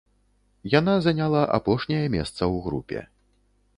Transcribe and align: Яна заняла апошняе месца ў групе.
Яна 0.79 0.95
заняла 1.07 1.41
апошняе 1.57 2.03
месца 2.17 2.39
ў 2.53 2.57
групе. 2.69 2.99